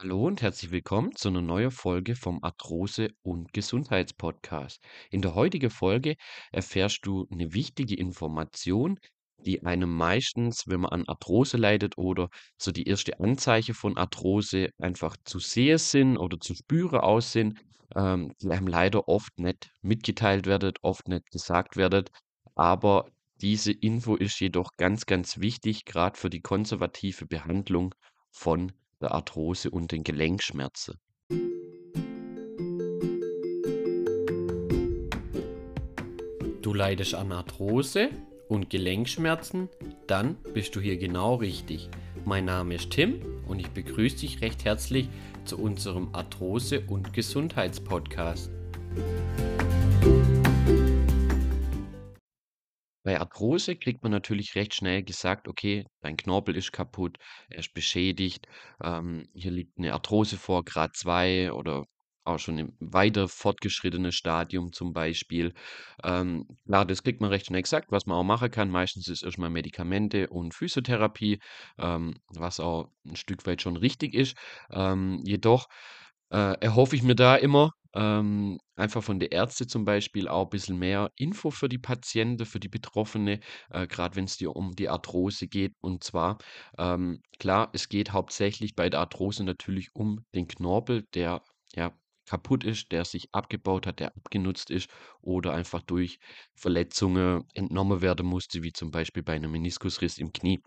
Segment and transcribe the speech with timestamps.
[0.00, 4.80] Hallo und herzlich willkommen zu einer neuen Folge vom Arthrose- und Gesundheitspodcast.
[5.10, 6.14] In der heutigen Folge
[6.52, 9.00] erfährst du eine wichtige Information,
[9.44, 14.68] die einem meistens, wenn man an Arthrose leidet oder so die erste Anzeichen von Arthrose
[14.78, 17.58] einfach zu sehen sind oder zu spüren aus sind,
[17.96, 22.04] ähm, die einem leider oft nicht mitgeteilt werden, oft nicht gesagt werden.
[22.54, 23.10] Aber
[23.40, 27.96] diese Info ist jedoch ganz, ganz wichtig, gerade für die konservative Behandlung
[28.30, 28.70] von
[29.00, 30.94] der Arthrose und den Gelenkschmerzen.
[36.62, 38.10] Du leidest an Arthrose
[38.48, 39.68] und Gelenkschmerzen?
[40.06, 41.88] Dann bist du hier genau richtig.
[42.24, 45.08] Mein Name ist Tim und ich begrüße dich recht herzlich
[45.44, 48.50] zu unserem Arthrose- und Gesundheitspodcast.
[53.08, 57.16] Bei Arthrose kriegt man natürlich recht schnell gesagt, okay, dein Knorpel ist kaputt,
[57.48, 58.46] er ist beschädigt,
[58.84, 61.86] ähm, hier liegt eine Arthrose vor, Grad 2 oder
[62.24, 65.54] auch schon im weiter fortgeschrittenen Stadium zum Beispiel.
[66.04, 68.68] Ähm, klar, das kriegt man recht schnell gesagt, was man auch machen kann.
[68.68, 71.38] Meistens ist erstmal Medikamente und Physiotherapie,
[71.78, 74.36] ähm, was auch ein Stück weit schon richtig ist.
[74.70, 75.66] Ähm, jedoch
[76.30, 80.50] äh, erhoffe ich mir da immer, ähm, einfach von der Ärzte zum Beispiel auch ein
[80.50, 84.88] bisschen mehr Info für die Patienten, für die Betroffene, äh, grad wenn's dir um die
[84.88, 85.74] Arthrose geht.
[85.80, 86.38] Und zwar,
[86.78, 91.42] ähm, klar, es geht hauptsächlich bei der Arthrose natürlich um den Knorpel, der,
[91.74, 91.92] ja,
[92.26, 94.90] kaputt ist, der sich abgebaut hat, der abgenutzt ist
[95.22, 96.18] oder einfach durch
[96.54, 100.60] Verletzungen entnommen werden musste, wie zum Beispiel bei einem Meniskusriss im Knie.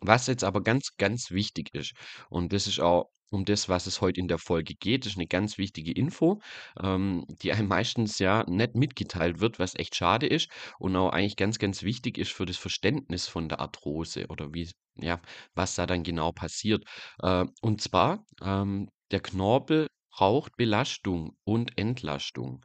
[0.00, 1.92] Was jetzt aber ganz, ganz wichtig ist,
[2.30, 5.26] und das ist auch um das, was es heute in der Folge geht, ist eine
[5.26, 6.40] ganz wichtige Info,
[6.80, 11.36] ähm, die einem meistens ja nicht mitgeteilt wird, was echt schade ist und auch eigentlich
[11.36, 15.20] ganz, ganz wichtig ist für das Verständnis von der Arthrose oder wie, ja,
[15.54, 16.84] was da dann genau passiert.
[17.22, 22.64] Äh, und zwar, ähm, der Knorpel braucht Belastung und Entlastung.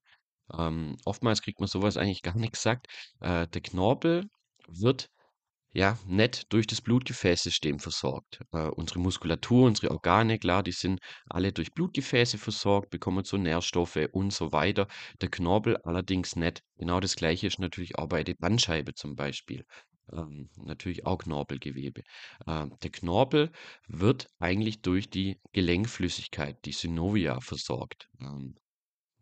[0.57, 2.87] Ähm, oftmals kriegt man sowas eigentlich gar nicht gesagt.
[3.19, 4.29] Äh, der Knorpel
[4.67, 5.09] wird
[5.73, 8.41] ja, nicht durch das Blutgefäßsystem versorgt.
[8.51, 14.07] Äh, unsere Muskulatur, unsere Organe, klar, die sind alle durch Blutgefäße versorgt, bekommen so Nährstoffe
[14.11, 14.87] und so weiter.
[15.21, 16.61] Der Knorpel allerdings nicht.
[16.77, 19.65] Genau das Gleiche ist natürlich auch bei der Bandscheibe zum Beispiel.
[20.11, 22.03] Ähm, natürlich auch Knorpelgewebe.
[22.45, 23.51] Ähm, der Knorpel
[23.87, 28.09] wird eigentlich durch die Gelenkflüssigkeit, die Synovia, versorgt.
[28.21, 28.55] Ähm,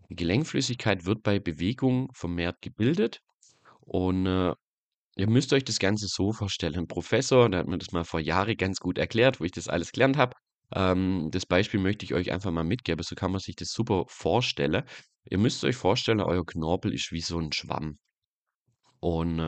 [0.10, 3.22] die Gelenkflüssigkeit wird bei Bewegung vermehrt gebildet
[3.80, 4.54] und äh,
[5.16, 6.76] Ihr müsst euch das Ganze so vorstellen.
[6.76, 9.68] Ein Professor, der hat mir das mal vor Jahren ganz gut erklärt, wo ich das
[9.68, 10.36] alles gelernt habe.
[10.74, 14.06] Ähm, das Beispiel möchte ich euch einfach mal mitgeben, so kann man sich das super
[14.08, 14.84] vorstellen.
[15.26, 17.98] Ihr müsst euch vorstellen, euer Knorpel ist wie so ein Schwamm.
[19.00, 19.40] Und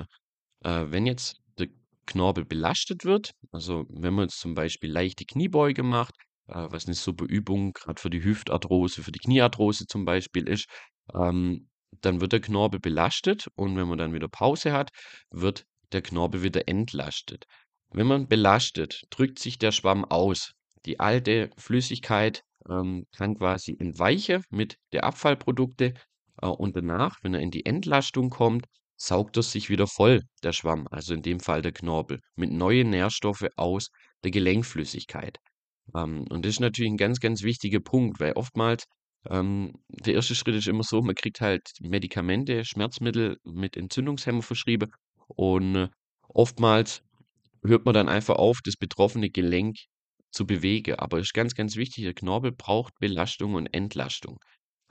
[0.64, 1.68] äh, wenn jetzt der
[2.06, 6.16] Knorpel belastet wird, also wenn man jetzt zum Beispiel leichte Kniebeuge macht,
[6.48, 10.68] äh, was eine super Übung gerade für die Hüftarthrose, für die Kniearthrose zum Beispiel ist,
[11.14, 11.70] ähm,
[12.02, 14.90] dann wird der Knorpel belastet und wenn man dann wieder Pause hat,
[15.32, 17.46] wird der Knorpel wieder entlastet.
[17.92, 20.54] Wenn man belastet, drückt sich der Schwamm aus.
[20.86, 25.94] Die alte Flüssigkeit ähm, kann quasi entweichen mit der Abfallprodukte
[26.42, 28.66] äh, und danach, wenn er in die Entlastung kommt,
[28.98, 32.90] saugt er sich wieder voll, der Schwamm, also in dem Fall der Knorpel, mit neuen
[32.90, 33.90] Nährstoffe aus
[34.24, 35.38] der Gelenkflüssigkeit.
[35.96, 38.86] Ähm, und das ist natürlich ein ganz, ganz wichtiger Punkt, weil oftmals
[39.30, 44.92] ähm, der erste Schritt ist immer so, man kriegt halt Medikamente, Schmerzmittel mit Entzündungshemmer verschrieben
[45.28, 45.90] und äh,
[46.28, 47.04] oftmals
[47.64, 49.78] hört man dann einfach auf, das betroffene Gelenk
[50.32, 50.96] zu bewegen.
[50.96, 54.40] Aber es ist ganz, ganz wichtig, der Knorpel braucht Belastung und Entlastung.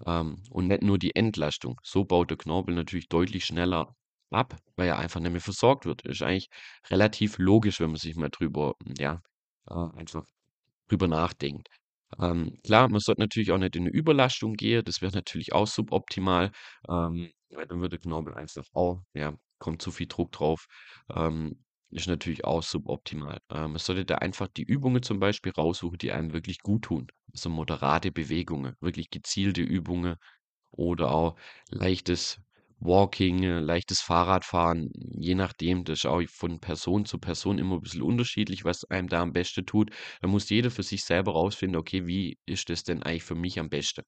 [0.07, 1.79] Ähm, und nicht nur die Entlastung.
[1.83, 3.95] So baut der Knorpel natürlich deutlich schneller
[4.31, 6.03] ab, weil er einfach nicht mehr versorgt wird.
[6.07, 6.49] Ist eigentlich
[6.91, 9.21] relativ logisch, wenn man sich mal drüber, ja,
[9.69, 10.25] äh, einfach
[10.89, 11.69] drüber nachdenkt.
[12.21, 15.67] Ähm, klar, man sollte natürlich auch nicht in 'ne Überlastung gehen, das wäre natürlich auch
[15.67, 16.51] suboptimal,
[16.89, 20.67] ähm, weil dann würde Knorpel einfach auch ja, kommt zu viel Druck drauf,
[21.15, 23.39] ähm, ist natürlich auch suboptimal.
[23.51, 27.09] Ähm, man sollte da einfach die Übungen zum Beispiel raussuchen, die einem wirklich gut tun.
[27.35, 30.17] So moderate Bewegungen, wirklich gezielte Übungen
[30.73, 31.37] oder auch
[31.71, 32.41] leichtes
[32.85, 37.81] Walking, äh, leichtes Fahrradfahren, je nachdem, das ist auch von Person zu Person immer 'n
[37.83, 39.91] bisschen unterschiedlich, was einem da am besten tut.
[40.21, 43.59] Da muss jeder für sich selber rausfinden: „Okay, wie ist das denn eigentlich für mich
[43.61, 44.03] am besten?“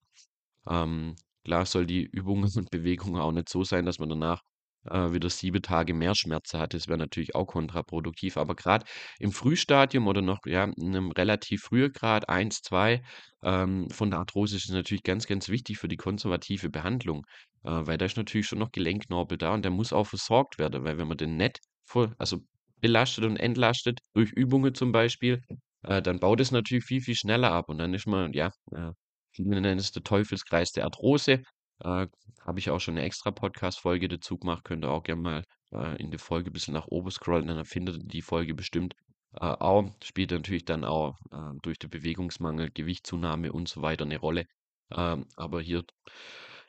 [0.69, 4.43] Ähm, klar soll die Übungen und Bewegungen auch nicht so sein, dass man danach,
[4.87, 6.75] äh, wieder 7 Tage mehr Schmerzen hat.
[6.75, 8.37] Das wäre natürlich auch kontraproduktiv.
[8.37, 8.85] Aber grad
[9.19, 13.03] im Frühstadium oder noch, ja, in 'nem relativ frühen Grad, 1, 2,
[13.43, 17.27] ähm, von der Arthrose ist es natürlich ganz, ganz wichtig für die konservative Behandlung,
[17.65, 20.85] äh, weil da ist natürlich schon noch Gelenkknorpel da und der muss auch versorgt werden,
[20.85, 22.39] weil wenn man den nicht voll also
[22.81, 25.41] belastet und entlastet durch Übungen zum Beispiel,
[25.83, 28.93] äh, dann baut es natürlich viel, viel schneller ab und dann ist man, ja, äh,
[29.33, 31.43] viele nennen es der Teufelskreis der Arthrose.
[31.81, 32.07] Äh,
[32.41, 35.97] habe ich auch schon eine extra Podcast-Folge dazu gemacht, könnt ihr auch gerne mal äh,
[36.01, 38.95] in die Folge ein bisschen nach oben scrollen, dann findet ihr die Folge bestimmt.
[39.35, 44.19] Äh, auch spielt natürlich dann auch äh, durch den Bewegungsmangel, Gewichtszunahme und so weiter eine
[44.19, 44.45] Rolle.
[44.93, 45.85] Ähm, aber hier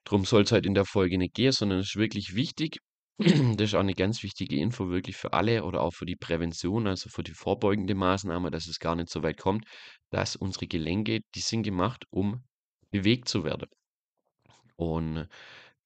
[0.06, 2.78] drum soll es halt in der Folge nicht gehen, sondern es ist wirklich wichtig.
[3.58, 6.88] Das ist auch eine ganz wichtige Info wirklich für alle oder auch für die Prävention,
[6.88, 9.66] also für die vorbeugende Maßnahme, dass es gar nicht so weit kommt,
[10.12, 12.44] dass unsere Gelenke, die sind gemacht, um
[12.92, 13.68] bewegt zu werden.
[14.76, 15.28] Und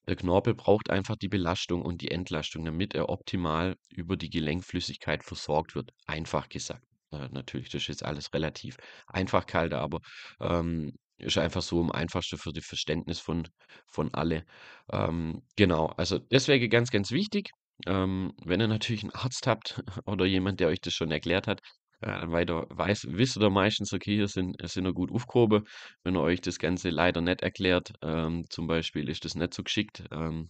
[0.07, 5.23] der Knorpel braucht einfach die Belastung und die Entlastung, damit er optimal über die Gelenkflüssigkeit
[5.23, 5.91] versorgt wird.
[6.07, 6.83] Einfach gesagt.
[7.11, 8.77] Natürlich, das ist jetzt alles relativ
[9.07, 9.99] einfach kalt, aber
[10.39, 13.47] ähm, ist einfach so am einfachsten für das Verständnis von,
[13.87, 14.45] von alle.
[14.91, 17.51] Ähm, genau, also deswegen ganz, ganz wichtig.
[17.87, 21.61] Ähm, wenn ihr natürlich einen Arzt habt oder jemand, der euch das schon erklärt hat,
[22.01, 25.65] äh, weiter weiß, wisst ihr meistens, okay, hier sind, sind wir gut aufgehoben.
[26.03, 29.63] Wenn er euch das Ganze leider nicht erklärt, ähm, zum Beispiel, ist das nicht so
[29.63, 30.03] geschickt.
[30.11, 30.49] Ähm,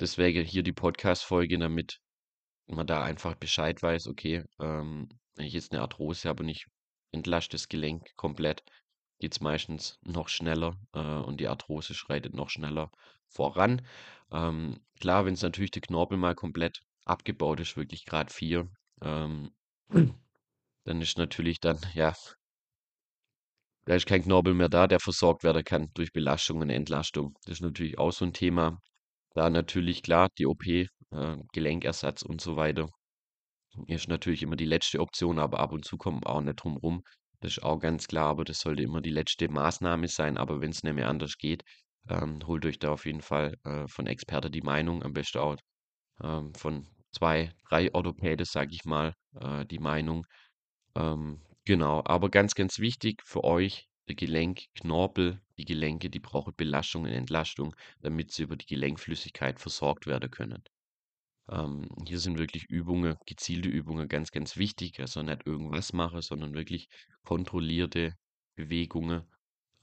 [0.00, 1.98] deswegen hier die Podcast-Folge, damit
[2.66, 6.66] man da einfach Bescheid weiß, okay, ähm, wenn ich jetzt eine Arthrose habe und ich
[7.12, 8.62] entlasche das Gelenk komplett,
[9.18, 12.90] geht es meistens noch schneller äh, und die Arthrose schreitet noch schneller
[13.26, 13.82] voran.
[14.30, 18.68] Ähm, klar, wenn es natürlich der Knorpel mal komplett abgebaut ist, wirklich Grad 4,
[19.02, 19.50] ähm,
[20.84, 22.14] dann ist natürlich dann, ja,
[23.86, 27.38] da ist kein Knorpel mehr da, der versorgt werden kann durch Belastung und Entlastung.
[27.44, 28.80] Das ist natürlich auch so ein Thema.
[29.34, 30.88] Da natürlich klar, die OP, äh,
[31.52, 32.90] Gelenkersatz und so weiter
[33.86, 36.76] ist natürlich immer die letzte Option, aber ab und zu kommt man auch nicht drum
[36.76, 37.02] rum.
[37.40, 40.36] Das ist auch ganz klar, aber das sollte immer die letzte Maßnahme sein.
[40.38, 41.64] Aber wenn es nicht mehr anders geht,
[42.08, 45.56] ähm, holt euch da auf jeden Fall äh, von Experten die Meinung, am besten auch
[46.22, 50.26] ähm, von zwei, drei Orthopäden, sage ich mal, äh, die Meinung.
[50.96, 57.04] Ähm, genau, aber ganz, ganz wichtig für euch, der Gelenkknorpel, die Gelenke, die brauchen Belastung
[57.04, 60.64] und Entlastung, damit sie über die Gelenkflüssigkeit versorgt werden können.
[61.50, 65.00] Ähm, hier sind wirklich Übungen, gezielte Übungen ganz, ganz wichtig.
[65.00, 66.88] Also nicht irgendwas machen, sondern wirklich
[67.24, 68.14] kontrollierte
[68.56, 69.22] Bewegungen,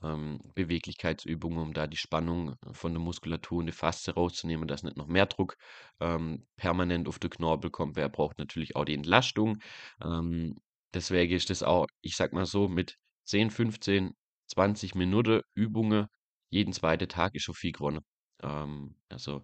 [0.04, 4.98] ähm, Beweglichkeitsübungen, um da die Spannung von der Muskulatur und der Faszie rauszunehmen, dass nicht
[4.98, 5.58] noch mehr Druck
[6.00, 7.96] ähm, permanent auf den Knorpel kommt.
[7.96, 9.60] Wer braucht natürlich auch die Entlastung.
[10.04, 10.56] Ähm,
[10.94, 14.14] deswegen ist das auch, ich sag mal so, mit 10, 15,
[14.48, 16.08] 20 Minuten Übungen
[16.50, 18.02] jeden zweiten Tag ist schon viel gewonnen.
[18.44, 19.42] Ähm, also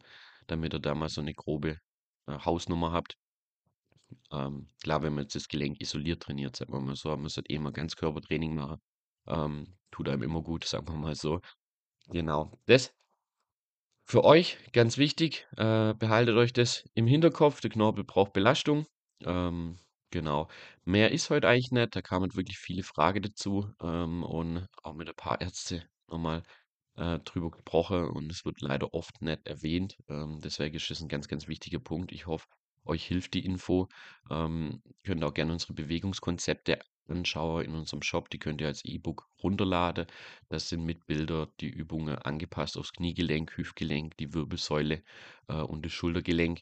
[0.48, 1.80] damit ihr da mal so eine grobe
[2.28, 3.18] äh, Hausnummer habt.
[4.32, 7.50] Ähm, klar, wenn man jetzt das Gelenk isoliert trainiert, sagen wir mal so, man sollte
[7.50, 8.82] eh mal Ganzkörpertraining machen.
[9.28, 11.42] Ähm, tut einem immer gut, sagen wir mal so.
[12.10, 12.52] Genau.
[12.66, 12.94] Das
[14.06, 17.62] für euch ganz wichtig, äh, behaltet euch das im Hinterkopf.
[17.62, 18.86] Der Knorpel braucht Belastung.
[19.24, 19.80] Ähm,
[20.10, 20.50] genau.
[20.84, 21.96] Mehr ist heute eigentlich nicht.
[21.96, 26.44] Da kamen wirklich viele Fragen dazu ähm, und auch mit ein paar Ärzte nochmal
[26.96, 29.98] äh, drüber gesprochen und es wird leider oft nicht erwähnt.
[30.10, 32.12] Ähm, deswegen ist das ein ganz, ganz wichtiger Punkt.
[32.12, 32.48] Ich hoffe,
[32.86, 33.88] euch hilft die Info.
[34.30, 38.30] Ähm, könnt auch gerne unsere Bewegungskonzepte anschauen in unserem Shop.
[38.30, 40.08] Die könnt ihr als E-Book runterladen.
[40.50, 45.04] Das sind mit Bilder die Übungen angepasst aufs Kniegelenk, Hüftgelenk, die Wirbelsäule
[45.48, 46.62] äh, und das Schultergelenk.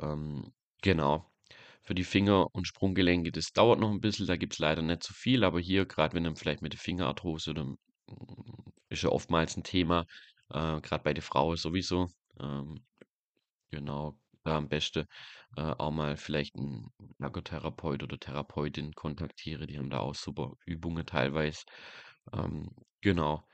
[0.00, 0.52] Ähm,
[0.82, 1.30] genau.
[1.84, 5.02] Für die Finger- und Sprunggelenke, das dauert noch ein bisschen, da gibt es leider nicht
[5.02, 7.74] so viel, aber hier, gerade wenn ihr vielleicht mit der Fingerarthrose oder
[8.92, 10.06] ist ja oftmals ein Thema,
[10.50, 12.08] äh, gerade bei der Frau sowieso.
[12.40, 12.84] Ähm,
[13.70, 15.06] genau, da am besten
[15.56, 19.66] äh, auch mal vielleicht einen Ergotherapeut oder Therapeutin kontaktiere.
[19.66, 21.64] Die haben da auch super Übungen teilweise.
[22.32, 22.70] Ähm,
[23.00, 23.44] genau.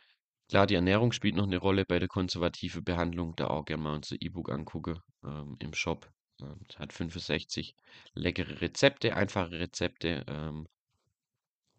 [0.51, 3.35] Klar, die Ernährung spielt noch eine Rolle bei der konservativen Behandlung.
[3.37, 6.11] Da auch gerne mal unser E-Book angucken ähm, im Shop.
[6.41, 7.75] Ähm, hat 65
[8.15, 10.69] leckere Rezepte, einfache Rezepte ähm,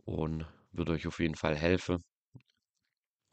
[0.03, 2.03] und wird euch auf jeden Fall helfen.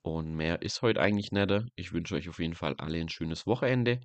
[0.06, 1.64] Und mehr ist heute eigentlich nicht.
[1.74, 4.00] Ich wünsche euch auf jeden Fall alle ein schönes Wochenende.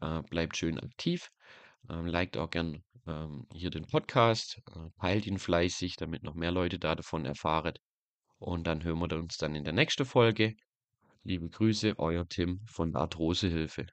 [0.00, 1.30] Äh, bleibt schön aktiv.
[1.88, 4.60] Ähm, liked auch gern ähm, hier den Podcast.
[4.74, 7.74] Äh, teilt ihn fleißig, damit noch mehr Leute da davon erfahren.
[8.38, 10.56] Und dann hören wir uns dann in der nächsten Folge.
[11.22, 13.86] Liebe Grüße, euer Tim von Arthrosehilfe.